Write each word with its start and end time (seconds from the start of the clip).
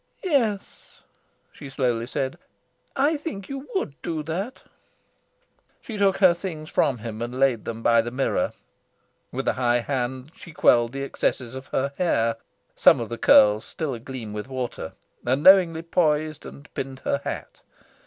"Yes," 0.23 1.01
she 1.53 1.69
slowly 1.69 2.07
said, 2.07 2.39
"I 2.95 3.17
think 3.17 3.49
you 3.49 3.69
would 3.75 3.93
do 4.01 4.23
that." 4.23 4.63
She 5.79 5.95
took 5.95 6.17
her 6.17 6.33
things 6.33 6.71
from 6.71 6.97
him, 6.97 7.21
and 7.21 7.39
laid 7.39 7.65
them 7.65 7.83
by 7.83 8.01
the 8.01 8.09
mirror. 8.09 8.53
With 9.31 9.47
a 9.47 9.53
high 9.53 9.81
hand 9.81 10.31
she 10.35 10.53
quelled 10.53 10.93
the 10.93 11.03
excesses 11.03 11.53
of 11.53 11.67
her 11.67 11.93
hair 11.99 12.37
some 12.75 12.99
of 12.99 13.09
the 13.09 13.19
curls 13.19 13.63
still 13.63 13.93
agleam 13.93 14.33
with 14.33 14.47
water 14.47 14.93
and 15.23 15.43
knowingly 15.43 15.83
poised 15.83 16.47
and 16.47 16.67
pinned 16.73 17.01
her 17.01 17.21
hat. 17.23 17.61